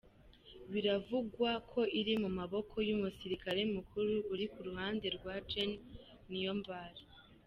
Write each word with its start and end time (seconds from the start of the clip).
Biravugwa 0.71 1.51
ko 1.71 1.81
iri 1.99 2.13
mu 2.23 2.29
maboko 2.39 2.75
y’umusirikare 2.87 3.61
mukuru 3.75 4.13
uri 4.33 4.45
ku 4.53 4.59
ruhande 4.67 5.05
rwa 5.15 5.35
Gen 5.49 5.71
Niyombare 6.29 7.01